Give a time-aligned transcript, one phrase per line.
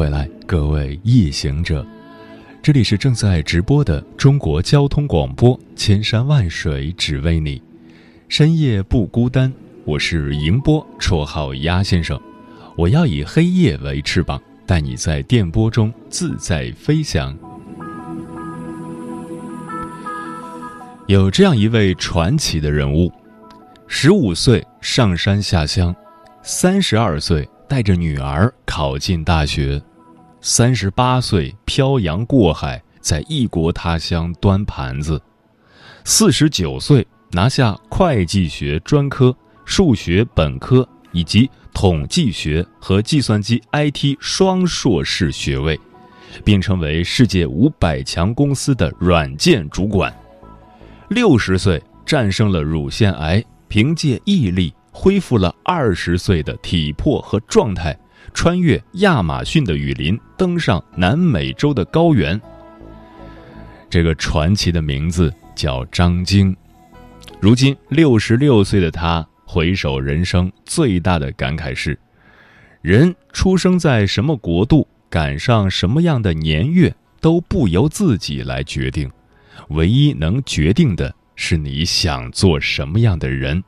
[0.00, 1.86] 回来，各位夜行者，
[2.62, 7.62] 这里是正在直播的中国交通广播，千山万水只为你，
[8.26, 9.52] 深夜不孤单。
[9.84, 12.18] 我是迎波，绰号鸭先生。
[12.76, 17.36] 我要以黑夜为翅膀，带你在电波中自在飞翔。
[21.08, 23.12] 有这样一位传奇的人物，
[23.86, 25.94] 十五岁上山下乡，
[26.42, 27.46] 三十二岁。
[27.68, 29.80] 带着女儿考进大学，
[30.42, 35.20] 三十八岁漂洋过海，在异国他乡端盘子，
[36.04, 45.78] 四十九岁拿下会计学专科、数学本科以及统计学和计算机 IT 双硕士学位，
[46.42, 50.10] 并成为世界五百强公司的软件主管。
[51.08, 54.72] 六十岁战胜了乳腺癌，凭借毅力。
[54.92, 57.96] 恢复了二十岁的体魄和状态，
[58.32, 62.40] 穿越亚马逊的雨林，登上南美洲的高原。
[63.88, 66.56] 这个传奇的名字叫张晶。
[67.40, 71.98] 如今六十六岁的他，回首人生最大的感慨是：
[72.82, 79.10] 人出生在什么国度，赶上什么样的年月，都不由自己来决定，
[79.70, 83.62] 唯一能决定的是你想做什么样的人。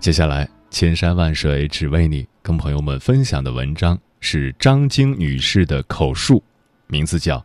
[0.00, 6.42] 接下来，千山万水只为你，跟朋友们分享的文章是张晶女士的口述，
[6.88, 7.38] 名字叫《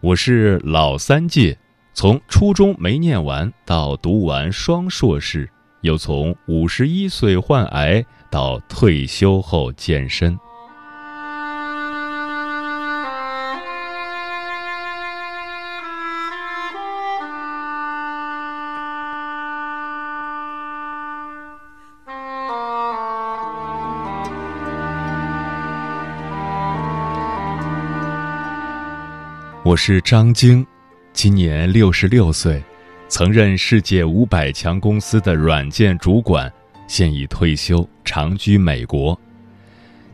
[0.00, 1.52] 我是老三届》，
[1.92, 5.50] 从初中没念完到读完双硕士，
[5.82, 10.38] 又从五十一岁患癌到退休后健身。
[29.76, 30.66] 我是张晶，
[31.12, 32.62] 今年六十六岁，
[33.08, 36.50] 曾任世界五百强公司的软件主管，
[36.88, 39.20] 现已退休，长居美国。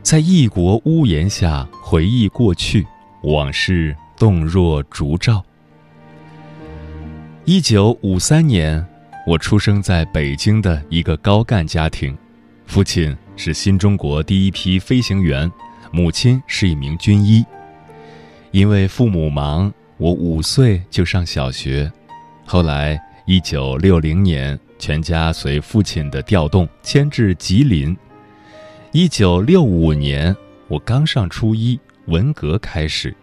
[0.01, 2.85] 在异国屋檐下回忆过去，
[3.21, 5.41] 往事动若烛照。
[7.45, 8.85] 一九五三年，
[9.25, 12.13] 我出生在北京的一个高干家庭，
[12.65, 15.49] 父亲是新中国第一批飞行员，
[15.89, 17.45] 母亲是一名军医。
[18.53, 21.91] 因为父母忙，我五岁就上小学。
[22.45, 27.97] 后来，一九六零年，全家随父亲的调动迁至吉林。
[28.91, 30.35] 一九六五年，
[30.67, 33.15] 我刚上初一，文革开始，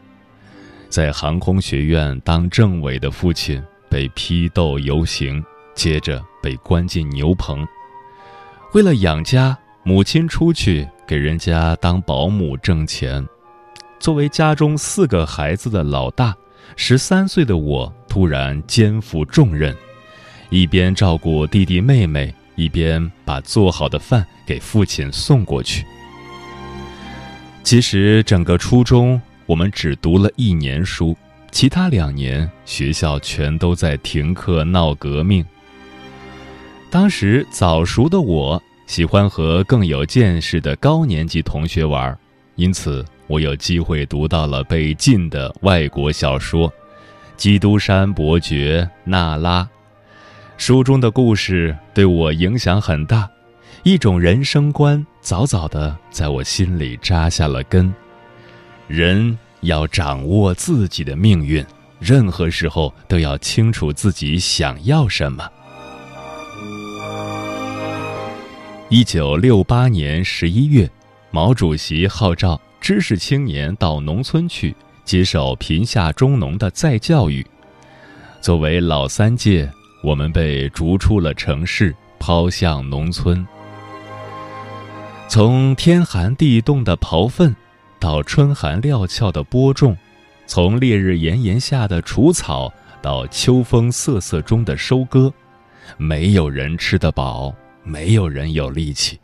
[0.89, 5.41] 在航空学院当政委的父亲被批斗游行，
[5.77, 7.65] 接着被关进牛棚。
[8.73, 13.25] 为了养家，母亲出去给人家当保姆挣钱。
[14.01, 16.35] 作为家中四个孩子的老大，
[16.75, 19.77] 十三岁的我突然肩负重任，
[20.49, 25.85] 一边照顾弟弟妹妹，一边把做好的饭给父亲送过去。
[27.63, 31.15] 其实整个初中我们只读了一年书，
[31.51, 35.45] 其他两年学校全都在停课闹革命。
[36.91, 42.19] 当时早熟的我喜欢和更有见识的高年级同学玩，
[42.57, 43.05] 因此。
[43.31, 46.69] 我有机会读到了被禁的外国小说，
[47.37, 49.63] 《基督山伯爵》《娜拉》，
[50.57, 53.31] 书中的故事对我影响很大，
[53.85, 57.95] 一种人生观早早的在我心里扎下了根。
[58.89, 61.65] 人要掌握自己的命运，
[62.01, 65.49] 任何时候都要清楚自己想要什么。
[68.89, 70.91] 一九六八年十一月，
[71.31, 72.61] 毛主席号召。
[72.81, 74.75] 知识青年到农村去
[75.05, 77.47] 接受贫下中农的再教育。
[78.41, 79.71] 作为老三届，
[80.03, 83.47] 我们被逐出了城市，抛向农村。
[85.29, 87.55] 从天寒地冻的刨粪，
[87.99, 89.95] 到春寒料峭的播种；
[90.47, 92.73] 从烈日炎炎下的除草，
[93.03, 95.33] 到秋风瑟瑟中的收割，
[95.99, 97.55] 没有人吃得饱，
[97.85, 99.21] 没有人有力气。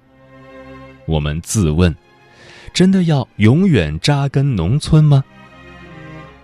[1.07, 1.95] 我们自问。
[2.77, 5.25] 真的要永远扎根农村吗？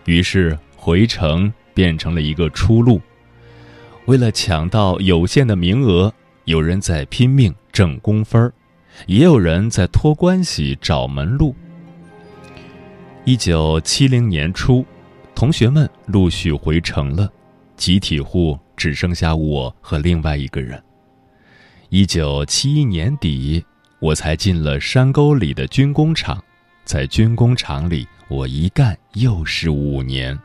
[0.06, 2.99] 于是回城变成了一个出路。
[4.06, 6.11] 为了抢到有限的名额，
[6.46, 8.50] 有人在拼命挣工分，
[9.06, 11.55] 也有人在托关系找门路。
[13.26, 14.87] 一九七零年初，
[15.34, 17.31] 同学们陆续回城了，
[17.76, 20.82] 集体户只剩下我和另外一个人。
[21.90, 23.62] 一九七一年底。
[24.02, 26.43] 我才进了山沟里的军工厂，
[26.84, 30.37] 在军工厂里，我一干又是五年。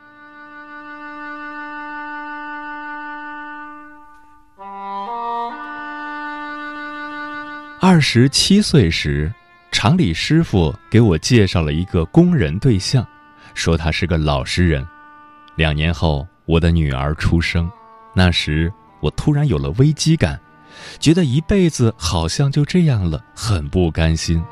[7.81, 9.33] 二十七岁时，
[9.71, 13.03] 厂里师傅给我介绍了一个工人对象，
[13.55, 14.87] 说他是个老实人。
[15.55, 17.67] 两年后，我的女儿出生，
[18.13, 20.39] 那时我突然有了危机感。
[20.99, 24.43] 觉得一辈子好像就这样了，很不甘心。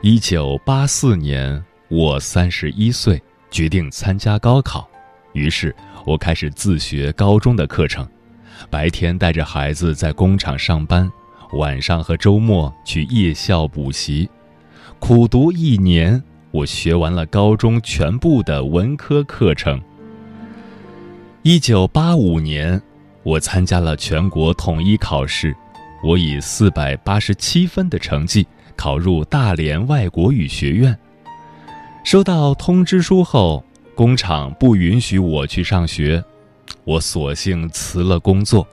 [0.00, 4.88] 一九八四年，我三十一岁，决定参加高考，
[5.32, 5.74] 于是
[6.06, 8.08] 我开始自学高中的课程，
[8.70, 11.10] 白天带着孩子在工厂上班，
[11.54, 14.28] 晚上和周末去夜校补习，
[14.98, 16.22] 苦读一年，
[16.52, 19.80] 我学完了高中全部的文科课程。
[21.42, 22.80] 一九八五年。
[23.28, 25.54] 我参加了全国统一考试，
[26.02, 30.98] 我以四百八十七分的成绩考入大连外国语学院。
[32.02, 33.62] 收到通知书后，
[33.94, 36.24] 工厂不允许我去上学，
[36.84, 38.66] 我索性辞了工作。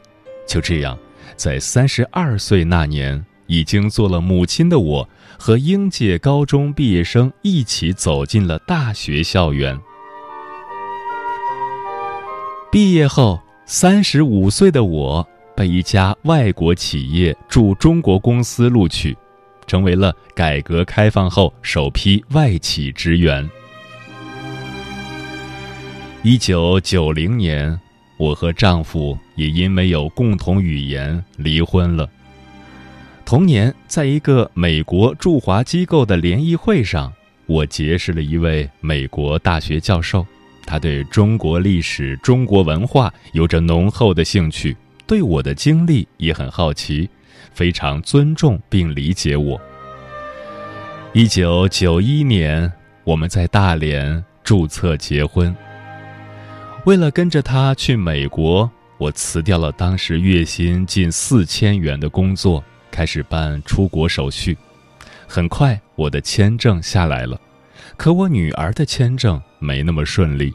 [0.48, 0.98] 就这样，
[1.36, 9.78] 在三十二岁那年，已经做了母亲的我，和应届高中毕业生一起走进了大学校园。
[12.72, 13.42] 毕业后。
[13.68, 19.18] 三十五岁的我被一家外国企业驻中国公司录取，
[19.66, 23.50] 成为了改革开放后首批外企职员。
[26.22, 27.80] 一九九零年，
[28.18, 32.08] 我和丈夫也因没有共同语言离婚了。
[33.26, 37.12] 同年，在一个美国驻华机构的联谊会上，
[37.48, 40.24] 我结识了一位美国大学教授。
[40.66, 44.76] 他对中国历史、中国文化有着浓厚的兴趣，
[45.06, 47.10] 对我的经历也很好奇，
[47.54, 49.62] 非常尊重并理解我。
[51.14, 52.72] 一九九一年，
[53.04, 55.56] 我们在大连注册结婚。
[56.86, 64.58] 为了跟着他去美国，我辞掉了当时月薪近四千元的工作，开始办出国手续。
[65.28, 67.40] 很快，我的签证下来了。
[67.98, 70.54] 可我女儿的签证没那么顺利。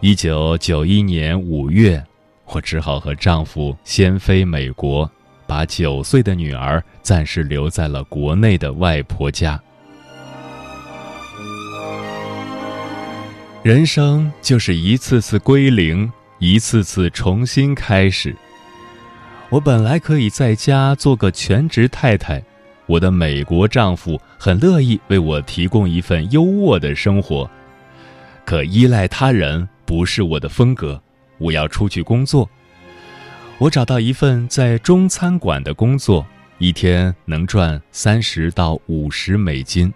[0.00, 2.04] 一九九一年五月，
[2.46, 5.10] 我只好和丈夫先飞美国，
[5.46, 9.60] 把九岁的女儿暂时留在了国内的外婆家。
[13.62, 18.36] 人生就是一次次归零，一次次重新开始。
[19.48, 22.42] 我本来可以在家做个全职太太。
[22.86, 27.50] 我的美国丈夫很乐意为我提供一份优渥的生活，
[28.44, 31.00] 可依赖他人不是我的风格。
[31.38, 32.48] 我要出去工作。
[33.58, 36.26] 我找到一份在中餐馆的工作，
[36.58, 39.92] 一天能赚三十到五十美金。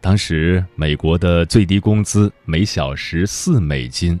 [0.00, 4.18] 当时美国的最低工资每小时四美金，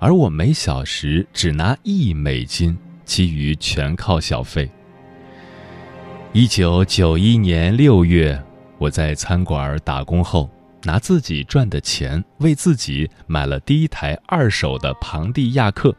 [0.00, 4.70] 而我每小时只拿一美金，其余全靠小费。
[6.34, 8.40] 一九九一年六月，
[8.76, 10.48] 我在餐馆打工后，
[10.82, 15.94] 拿自己赚的钱为自己买了第一台二手的庞蒂亚克。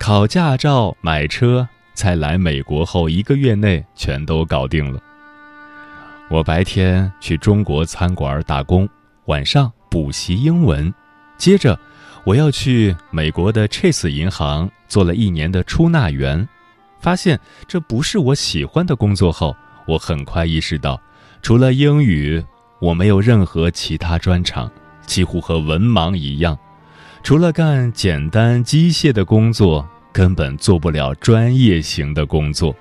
[0.00, 5.00] 考驾照、买车，在来美国后一个月内全都搞定了。
[6.28, 8.88] 我白天去中国餐馆打工，
[9.26, 10.92] 晚上补习英文，
[11.38, 11.78] 接着
[12.24, 16.46] 我要去美国的 Chase 银行做了一年的出纳员。
[17.04, 19.54] 发现这不是我喜欢的工作后，
[19.86, 20.98] 我很快意识到，
[21.42, 22.42] 除了英语，
[22.80, 24.72] 我没有任何其他专长，
[25.04, 26.58] 几乎和文盲一样。
[27.22, 32.74] 除了干简单机械的工作，根本做不了专业型的工作。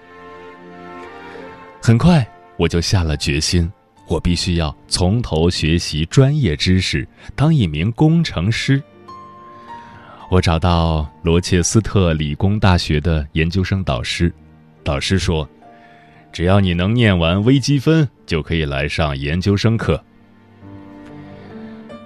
[1.81, 2.25] 很快，
[2.55, 3.69] 我就下了决心，
[4.07, 8.81] 我必须要从头学习专业知识，当一名工程师。
[10.33, 14.33] 我找到罗切斯特理工大学的研究生导师，
[14.83, 15.47] 导师说
[16.33, 20.03] ：“只要你能念完微积分，就可以来上研究生课。”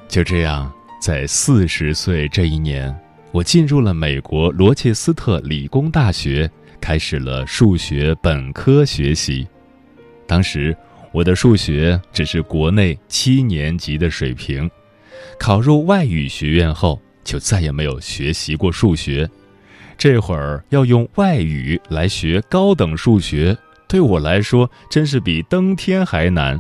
[0.10, 0.70] 就这样，
[1.00, 2.94] 在四十岁这一年，
[3.32, 9.48] 我进入了美国罗切斯特理工大学，开始了数学本科学习。
[10.28, 10.76] 当时，
[11.14, 14.70] 我的数学只是国内七年级的水平，
[15.40, 19.30] 考入外语学院后就再也没有学习过数学。
[19.98, 23.56] 这会儿要用外语来学高等数学，
[23.86, 26.58] 对我来说真是比登天还难。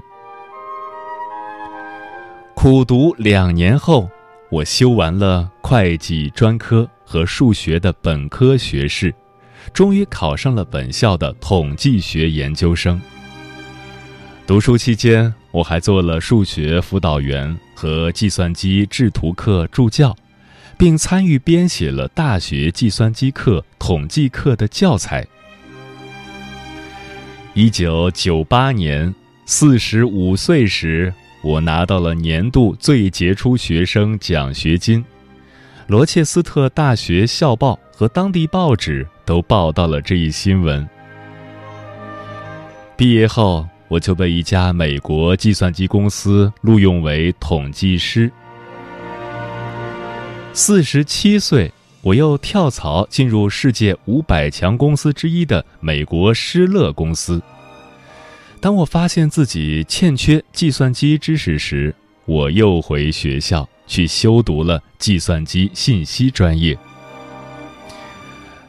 [2.53, 4.09] 苦读两年后，
[4.51, 9.13] 我修完了会计专科和数学的本科学士，
[9.71, 12.99] 终于考上了本校的统计学研究生。
[14.45, 20.13] 读书期间，我还做了数学辅导员和计算机制图课助教。
[20.77, 25.25] 并参与编写了大学计算机课、统计课的教材。
[27.55, 29.13] 一九九八年，
[29.45, 35.03] 四十五岁时，我拿到了年度最杰出学生奖学金。
[35.87, 40.87] 罗切斯特大学校报和当地报纸都报道了这一新闻。
[42.95, 48.31] 毕业后，我就被一家美国计算机公司录用为统计师。
[50.57, 51.71] 四十七岁，
[52.01, 57.39] 我又跳槽进入世界五百强公司之一的美国施乐公司。
[58.59, 61.93] 当我发现自己欠缺计算机知识时，
[62.25, 66.75] 我又回学校去修读了计算机信息专业。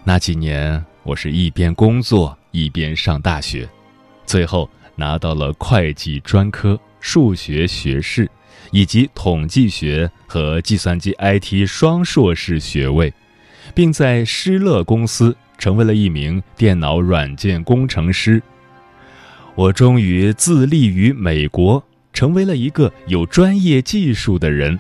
[0.05, 3.67] 那几年，我是一边工作一边上大学，
[4.27, 8.31] 最后拿到了会计专科、数学学士。
[8.71, 13.13] 以及统计学和计算机 IT 双硕士学位，
[13.75, 18.43] 并在施乐公司成为了一名电脑软件工程师。
[19.55, 21.83] 我终于自立于美国，
[22.13, 24.79] 成为了一个有专业技术的人。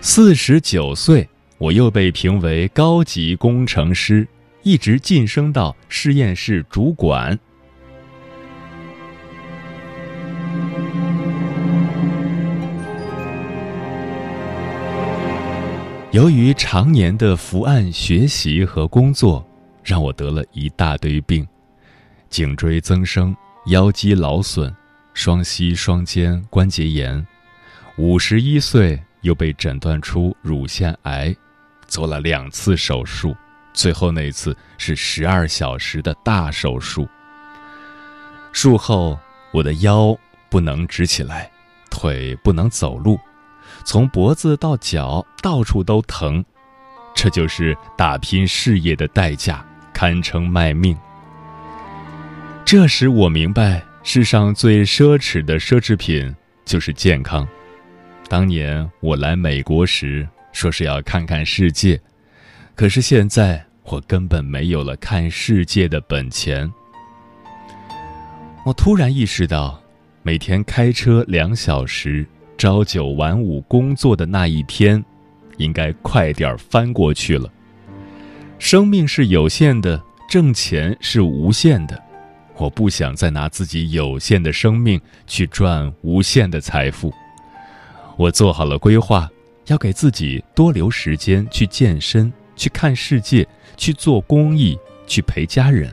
[0.00, 1.28] 四十九岁，
[1.58, 4.26] 我又被评为高级工程师，
[4.62, 7.38] 一直晋升到实验室主管。
[16.12, 19.42] 由于常年的伏案学习和工作，
[19.82, 21.46] 让我得了一大堆病：
[22.28, 23.34] 颈椎增生、
[23.68, 24.74] 腰肌劳损、
[25.14, 27.26] 双膝双肩关节炎。
[27.96, 31.34] 五十一岁又被诊断出乳腺癌，
[31.86, 33.34] 做了两次手术，
[33.72, 37.08] 最后那次是十二小时的大手术。
[38.52, 39.18] 术后，
[39.50, 40.14] 我的腰
[40.50, 41.50] 不能直起来，
[41.90, 43.18] 腿不能走路。
[43.84, 46.44] 从脖子到脚，到处都疼，
[47.14, 50.96] 这就是打拼事业的代价，堪称卖命。
[52.64, 56.34] 这时我明白，世上最奢侈的奢侈品
[56.64, 57.46] 就是健康。
[58.28, 62.00] 当年我来美国时，说是要看看世界，
[62.74, 66.72] 可是现在我根本没有了看世界的本钱。
[68.64, 69.78] 我突然意识到，
[70.22, 72.26] 每天开车两小时。
[72.62, 75.04] 朝九晚五工作的那一天，
[75.56, 77.52] 应该快点翻过去了。
[78.56, 80.00] 生命是有限的，
[80.30, 82.00] 挣钱是无限的。
[82.56, 87.12] 我不想再拿自己有限的生命去赚无限的财富。
[88.16, 89.28] 我做好了规划，
[89.66, 93.44] 要给自己多留时间去健身、去看世界、
[93.76, 95.92] 去做公益、去陪家人。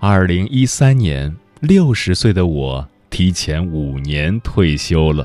[0.00, 2.88] 二零一三年，六十岁的我。
[3.14, 5.24] 提前五年退休了。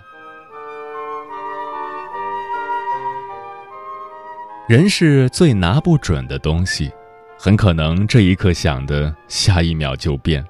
[4.68, 6.92] 人是最拿不准的东西，
[7.40, 10.46] 很可能这一刻想的，下一秒就变。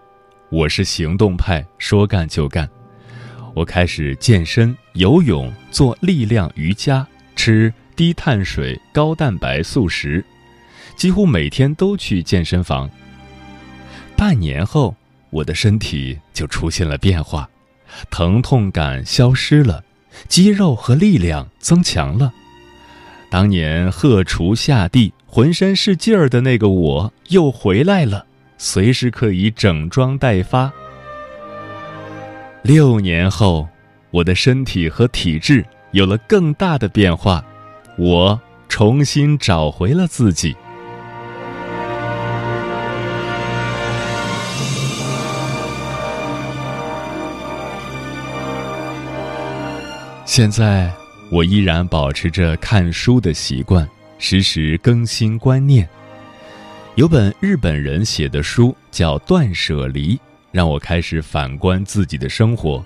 [0.50, 2.70] 我是行动派，说干就干。
[3.56, 10.26] 我开始健身、游泳、做力量瑜伽，吃低碳水、高蛋白素食，
[10.98, 12.90] 几乎每天都去健身房。
[14.18, 14.94] 半年后。
[15.30, 17.50] 我的身体就出现了变化，
[18.10, 19.84] 疼痛感消失了，
[20.28, 22.34] 肌肉和力量增强了。
[23.30, 28.26] 当年鹤雏下地、浑身是劲儿的那个我又回来了，
[28.58, 30.72] 随时可以整装待发。
[32.64, 33.68] 六年后，
[34.10, 37.46] 我的身体和体质有了更大的变化，
[37.98, 40.56] 我重新找回了自己。
[50.30, 50.94] 现在
[51.32, 55.90] 我依然保持着看书的习惯，时时更新观念。
[56.94, 60.16] 有本日本人写的书叫《断舍离》，
[60.52, 62.86] 让我开始反观自己的生活。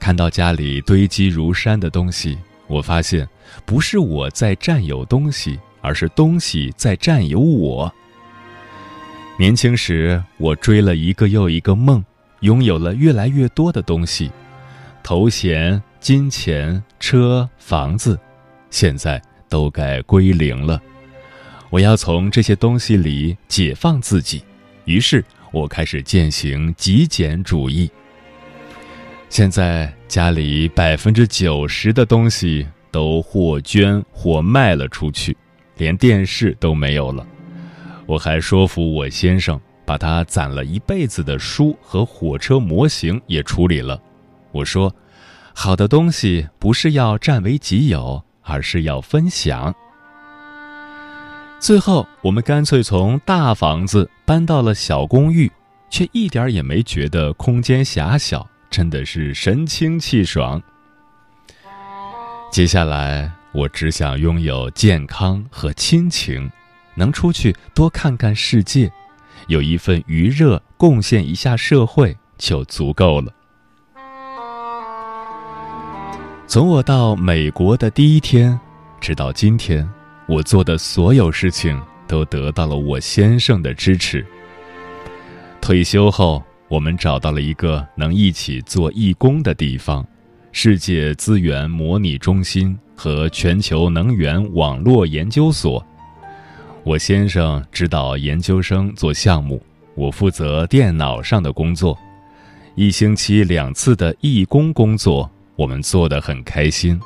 [0.00, 2.36] 看到家里堆积如山的东西，
[2.66, 3.26] 我发现
[3.64, 7.94] 不是我在占有东西，而是东西在占有我。
[9.38, 12.04] 年轻时，我追了一个又一个梦，
[12.40, 14.28] 拥有了越来越多的东西，
[15.04, 18.18] 头衔、金钱、车、房子，
[18.70, 20.80] 现在都该归零了。
[21.70, 24.42] 我要从这些东西里解放自己，
[24.84, 27.90] 于是我开始践行极简主义。
[29.28, 35.36] 现在家里百分之九十的东西都或捐或卖了出去，
[35.76, 37.26] 连电视都没有了。
[38.06, 44.00] 我还说服我先生把他攒了一辈子的书和火车模型也处理了。
[44.52, 44.90] 我说，
[45.60, 49.74] 好的东西不是要占为己有，而是要分享。
[51.58, 55.50] 最后，我们干脆从大房子搬到了小公寓，
[55.90, 60.62] 却一点也没觉得空间狭小，真的是神清气爽。
[62.52, 66.48] 接下来，我只想拥有健康和亲情。
[66.94, 68.92] 能出去多看看世界，
[69.48, 73.32] 有一份余热，贡献一下社会就足够了。
[76.48, 78.58] 从我到美国的第一天，
[79.02, 79.86] 直到今天，
[80.26, 84.24] 我做的所有事情都得到了我先生的支持。
[85.60, 90.02] 退休后，我们找到了一个能一起做义工的地方——
[90.50, 95.84] 世界资源模拟中心和全球能源网络研究所。
[96.82, 99.62] 我先生指导研究生做项目，
[99.94, 101.94] 我负责电脑上的工作。
[102.74, 106.98] 一星期两次的义工工作，我们做得很开心。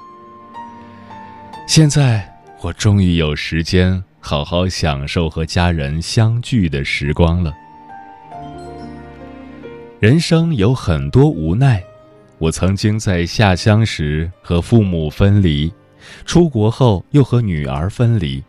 [1.67, 2.23] 现在
[2.61, 7.51] 我终于有时间好好享受和家人相聚的时光了。
[9.99, 11.83] 人生有很多无奈，
[12.37, 15.73] 我曾经在下乡时和父母分离，
[16.27, 18.43] 出国后又和女儿分离。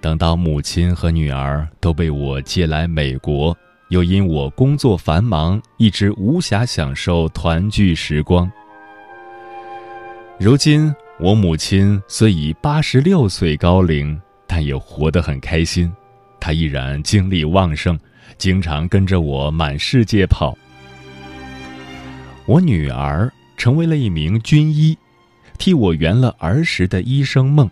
[0.00, 3.56] 等到母亲和女儿都被我接来美国，
[3.90, 8.50] 又因我工作繁忙，一直无暇享受团聚时光。
[10.38, 15.92] 如今我母亲虽已八十六岁高龄，但也活得很开心。
[16.40, 17.98] 她依然精力旺盛，
[18.38, 20.56] 经常跟着我满世界跑。
[22.46, 24.98] 我女儿成为了一名军医，
[25.58, 27.70] 替我圆了儿时的医生梦。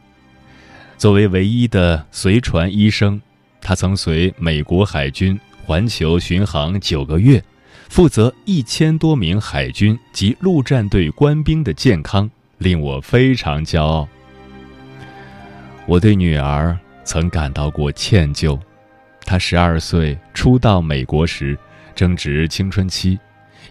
[0.96, 3.20] 作为唯一的随船医生，
[3.61, 7.42] 他曾随美国海军环球巡航九个月，
[7.88, 14.07] 负责一千多名海军及陆战队官兵的健康，令我非常骄傲。
[15.87, 18.61] 我对女儿曾感到过歉疚，
[19.25, 21.59] 她十二岁初到美国时，
[21.94, 23.18] 正值青春期，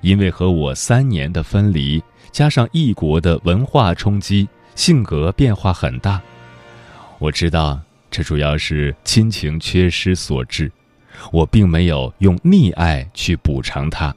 [0.01, 6.19] 因为和我三年的分离，加上异国的文化冲击，性格变化很大。
[7.19, 10.71] 我知道这主要是亲情缺失所致，
[11.31, 14.13] 我并没有用溺爱去补偿他。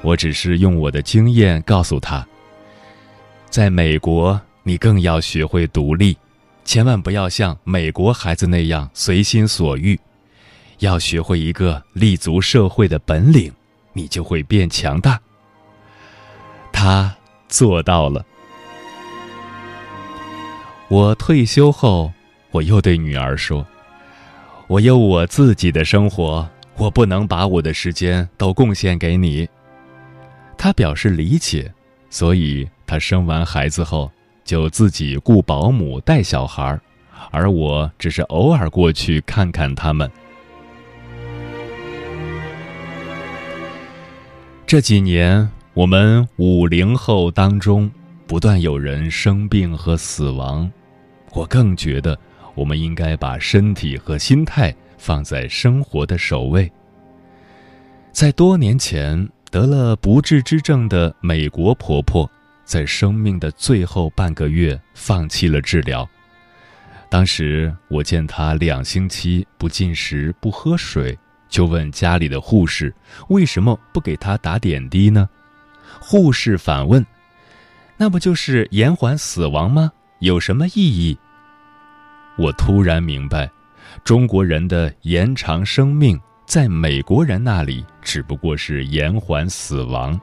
[0.00, 2.26] 我只是用我的经验告诉他，
[3.52, 6.16] 在美国你更要学会独立，
[6.64, 10.00] 千万不要像美国孩子那样随心所欲，
[10.78, 13.52] 要学会一个立足社会的本领，
[13.92, 15.20] 你就会变强大。
[16.72, 17.14] 他
[17.46, 18.24] 做到了。
[20.88, 22.10] 我退休后，
[22.52, 23.66] 我又对女儿说
[24.66, 29.46] ：“我有我自己的生活，我不能把我的时间都贡献给你。”
[30.56, 31.70] 她表示理解，
[32.08, 34.12] 所以她生完孩子后
[34.44, 36.78] 就自己雇保姆带小孩，
[37.30, 40.10] 而我只是偶尔过去看看他们。
[44.66, 47.90] 这几年，我们五零后当中
[48.26, 50.70] 不断有人生病和死亡。
[51.32, 52.18] 我更觉得，
[52.54, 56.70] 我们应该把身体和心态放在生活的首位。
[58.12, 62.30] 在多年前得了不治之症的美国婆婆，
[62.64, 66.08] 在生命的最后半个月放弃了治疗。
[67.08, 72.94] 当时我见他两星期不进食、不喝水，就问家里的护士
[73.28, 75.28] 为什么不给他打点滴呢？
[76.00, 77.04] 护士反问
[77.98, 81.18] ：“那不就是延缓死亡吗？”有什么意义？
[82.38, 83.50] 我突然明白，
[84.04, 90.18] 中国人的延长生命，在美国人那里只不过是延缓死亡。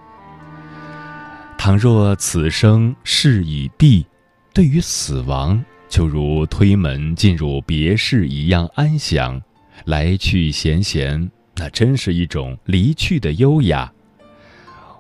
[1.60, 4.06] 倘若此生事已毕，
[4.54, 9.40] 对于死亡，就如推门进入别室一样安详，
[9.84, 13.92] 来去闲闲，那真是一种离去的优雅。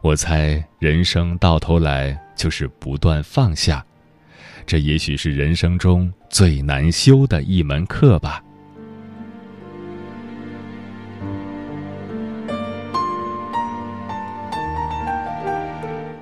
[0.01, 3.83] 我猜，人生到头来就是不断放下。
[4.65, 8.43] 这也许是人生中最难修的一门课吧。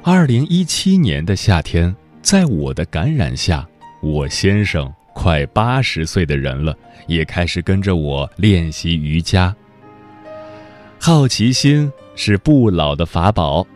[0.09, 3.67] 二零一七年的夏天，在我的感染下，
[4.01, 6.73] 我先生快八十岁的人了，
[7.07, 9.53] 也开始跟着我练习瑜伽。
[10.97, 13.67] 好奇心是不老的法宝，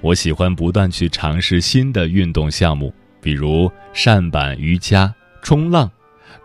[0.00, 5.88] 我喜欢不断去尝试新的运动项目，比如扇板瑜伽、冲浪、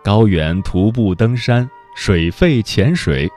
[0.04, 3.28] 高原徒步登山、水肺潜水。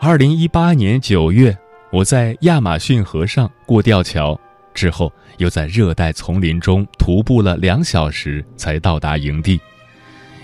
[0.00, 1.56] 二零一八年九月，
[1.92, 4.36] 我在亚马逊河上过吊桥，
[4.76, 9.58] 之后又在热带丛林中徒步了两小时才到达营地，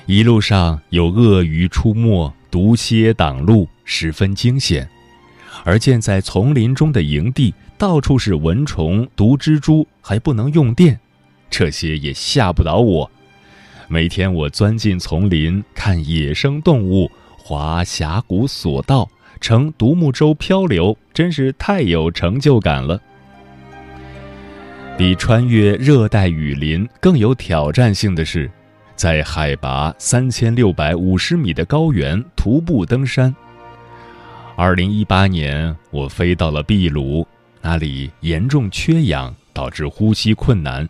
[0.06, 4.88] 一路上有鳄鱼出没、毒蝎挡路，十分惊险。
[5.64, 10.98] 而建在丛林中的营地，到处是蚊虫、毒蜘蛛，还不能用电，
[11.50, 13.10] 这些也吓不倒我。
[13.86, 19.10] 每天我钻进丛林看野生动物，滑峡谷索道，
[19.42, 22.98] 乘独木舟漂流，真是太有成就感了。
[24.96, 28.50] 比穿越热带雨林更有挑战性的是，
[28.94, 33.34] 在海拔三千六百五十米的高原徒步登山。
[34.54, 37.26] 二零一八年，我飞到了秘鲁，
[37.62, 40.86] 那里严重缺氧，导致呼吸困难，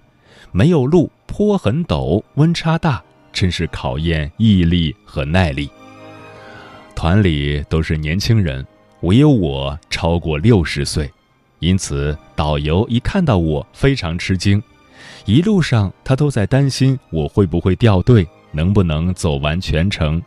[0.51, 3.01] 没有路，坡很陡，温差大，
[3.33, 5.71] 真是考验毅力和耐力。
[6.97, 8.67] 团里都是年轻人，
[9.03, 11.11] 唯有我超过六十岁，
[11.63, 14.61] 因此导游一看到我非常吃惊，
[15.27, 20.21] 一路上他都在担心我会不会掉队，能不能走完全程。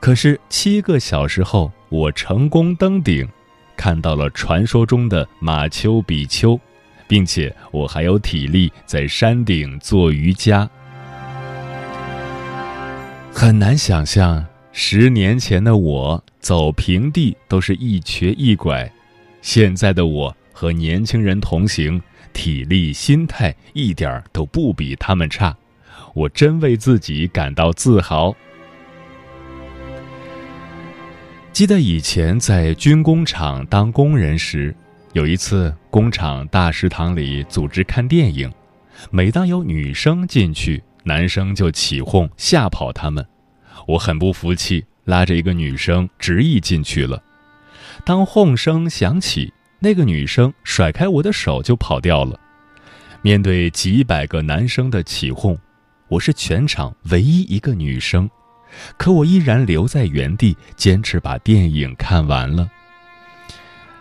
[0.00, 3.28] 可是七个小时后，我成功登顶，
[3.76, 6.58] 看到了传说中的马丘比丘，
[7.06, 10.66] 并且我还有体力在山顶做瑜伽。
[13.30, 18.90] 很难想象，十年前的我走平地都是一瘸一拐，
[19.42, 25.56] 现在的我和年轻人同行，体力、心态一点都不比他们差，
[26.16, 28.34] 我真为自己感到自豪。
[31.52, 34.74] 记得以前在军工厂当工人时，
[35.12, 38.52] 有一次工厂大食堂里组织看电影，
[39.12, 43.24] 每当有女生进去，男生就起哄吓跑他们。
[43.86, 47.22] 我很不服气，拉着一个女生执意进去了。
[48.04, 52.38] 当哄声响起，那个女生甩开我的手就跑掉了。
[53.22, 55.58] 面对几百个男生的起哄，
[56.08, 58.28] 我是全场唯一一个女生。
[58.96, 62.68] 可我依然留在原地，坚持把电影看完了。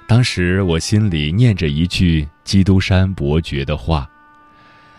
[0.08, 4.10] 当时我心里念着一句基督山伯爵的话：“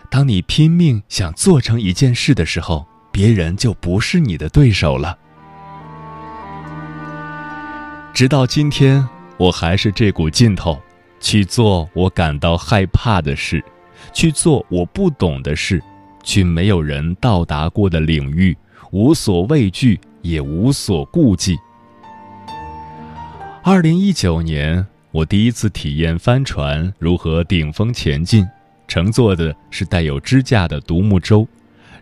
[0.09, 5.17] 当你拼命想做成一件事的时候，别人就不是你的对手了。”
[8.13, 9.07] 直到今天，
[9.39, 10.77] 我还是这股劲头，
[11.21, 13.63] 去做我感到害怕的事，
[14.13, 15.81] 去做我不懂的事，
[16.23, 18.55] 去没有人到达过的领域。
[18.91, 21.57] 无所畏惧，也无所顾忌。
[23.63, 28.45] 二零一九年，我第一次体验帆船如何顶风前进，
[28.87, 31.47] 乘坐的是带有支架的独木舟，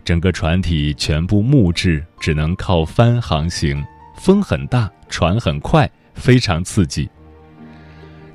[0.02, 3.84] 整个船体全部木质，只能靠帆航行，
[4.16, 7.08] 风很大，船很快，非常刺激。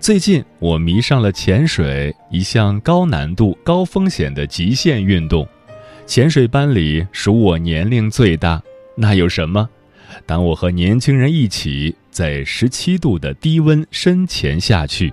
[0.04, 5.48] 最近，我迷上了潜水，一项高难度、高风险的极限运动。
[6.06, 8.62] 潜水班里属我年龄最大，
[8.98, 9.70] 那有什么？
[10.26, 15.10] 当我和年轻人一起在十七度的低温深潜下去，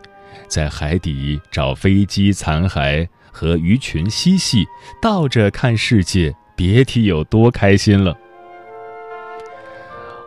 [0.48, 4.66] 在海底找飞机残骸和鱼群嬉戏，
[5.00, 8.18] 倒着看世界，别提有多开心了。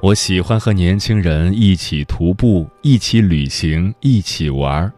[0.03, 4.91] 我喜欢和年轻人一起徒步，一起旅行，一起玩儿。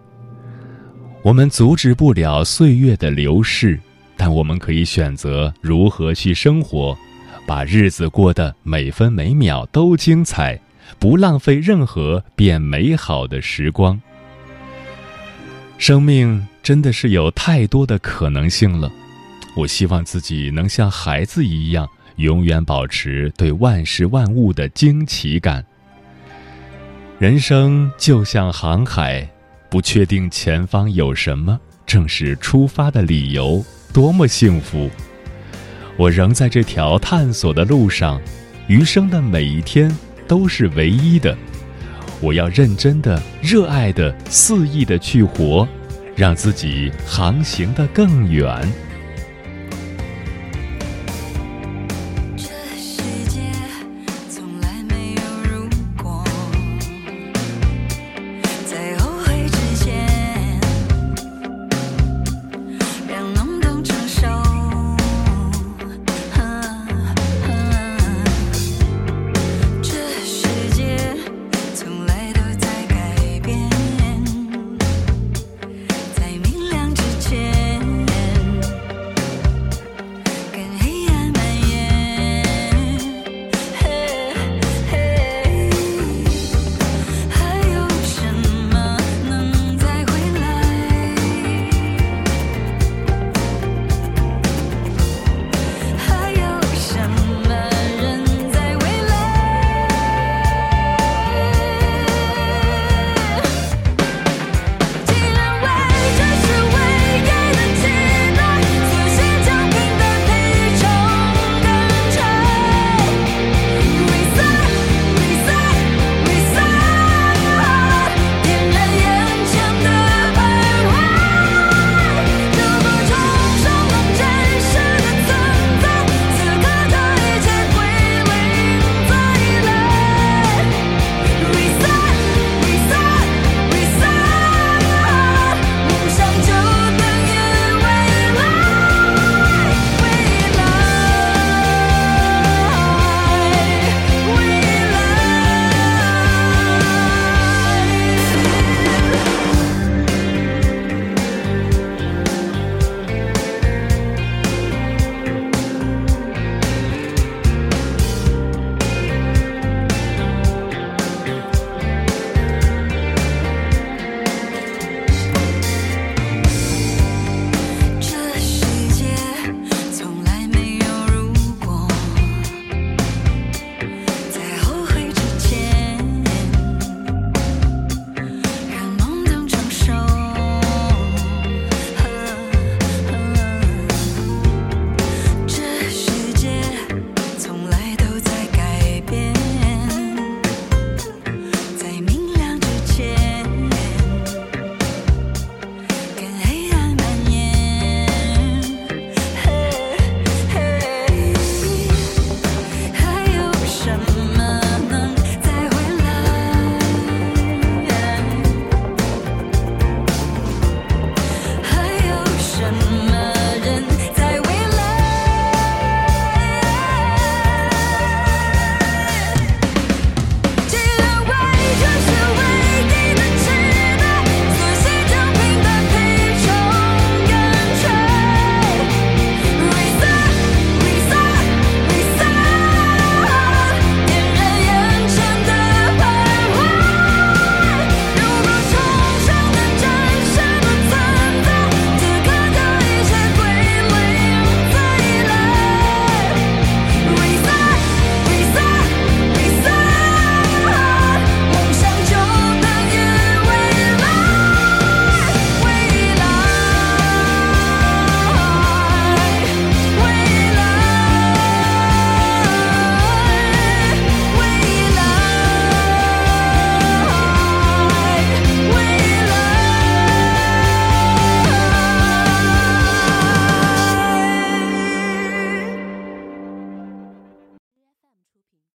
[1.21, 3.79] 我们阻止不了岁月的流逝。
[4.17, 6.97] 但我们可以选择如何去生活，
[7.45, 10.59] 把日子过得每分每秒都精彩，
[10.97, 14.01] 不浪费任何变美好的时光。
[15.77, 18.91] 生命真的是有太多的可能性了，
[19.55, 21.87] 我希望自己能像孩子一样，
[22.17, 25.65] 永远保持对万事万物的惊奇感。
[27.19, 29.28] 人生就像航海，
[29.69, 33.63] 不确定前方有什么，正是出发的理由。
[33.93, 34.89] 多么幸福！
[35.97, 38.21] 我仍在这条探索的路上，
[38.67, 39.89] 余生的每一天
[40.28, 41.38] 都是唯一的。
[42.19, 45.65] 我要认真的、热爱的、肆意的去活，
[46.15, 48.69] 让自己航行的更远。